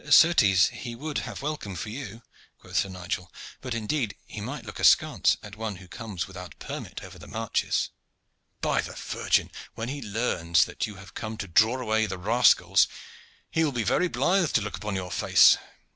[0.09, 2.23] "Certes, he would have a welcome for you,"
[2.57, 7.03] quoth Sir Nigel; "but indeed he might look askance at one who comes without permit
[7.03, 7.91] over the marches."
[8.61, 9.51] "By the Virgin!
[9.75, 12.87] when he learns that you have come to draw away these rascals
[13.51, 15.59] he will be very blithe to look upon your face.